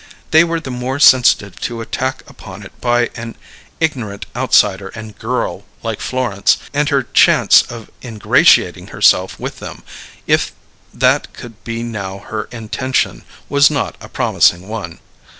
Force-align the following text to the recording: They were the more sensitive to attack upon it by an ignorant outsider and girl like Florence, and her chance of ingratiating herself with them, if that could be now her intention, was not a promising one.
They 0.31 0.43
were 0.43 0.59
the 0.59 0.71
more 0.71 0.97
sensitive 0.97 1.59
to 1.61 1.79
attack 1.79 2.23
upon 2.27 2.63
it 2.63 2.71
by 2.81 3.11
an 3.15 3.37
ignorant 3.79 4.25
outsider 4.35 4.87
and 4.95 5.15
girl 5.15 5.63
like 5.83 6.01
Florence, 6.01 6.57
and 6.73 6.89
her 6.89 7.03
chance 7.03 7.61
of 7.69 7.91
ingratiating 8.03 8.87
herself 8.87 9.39
with 9.39 9.59
them, 9.59 9.83
if 10.25 10.53
that 10.91 11.31
could 11.33 11.63
be 11.63 11.83
now 11.83 12.17
her 12.17 12.45
intention, 12.45 13.23
was 13.47 13.69
not 13.69 13.95
a 14.01 14.09
promising 14.09 14.67
one. 14.67 14.97